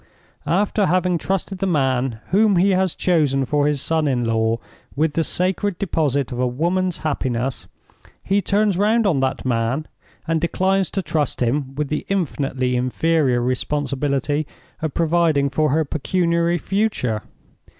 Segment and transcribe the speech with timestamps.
[0.47, 4.57] After having trusted the man whom he has chosen for his son in law
[4.95, 7.67] with the sacred deposit of a woman's happiness,
[8.23, 9.87] he turns round on that man,
[10.27, 14.47] and declines to trust him with the infinitely inferior responsibility
[14.81, 17.21] of providing for her pecuniary future.